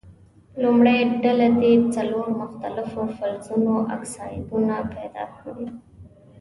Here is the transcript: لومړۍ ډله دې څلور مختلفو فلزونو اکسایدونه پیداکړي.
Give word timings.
لومړۍ 0.61 0.99
ډله 1.23 1.47
دې 1.61 1.73
څلور 1.95 2.25
مختلفو 2.41 3.01
فلزونو 3.17 3.73
اکسایدونه 3.95 4.75
پیداکړي. 4.93 5.67